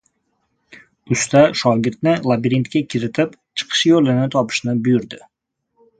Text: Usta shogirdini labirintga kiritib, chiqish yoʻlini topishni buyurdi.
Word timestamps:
Usta 1.15 1.43
shogirdini 1.59 2.15
labirintga 2.31 2.83
kiritib, 2.95 3.37
chiqish 3.61 3.85
yoʻlini 3.93 4.29
topishni 4.37 4.77
buyurdi. 4.89 5.21